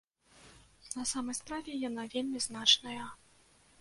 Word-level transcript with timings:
На 0.99 1.03
самай 1.11 1.37
справе, 1.41 1.75
яна 1.89 2.07
вельмі 2.15 2.39
значная. 2.47 3.01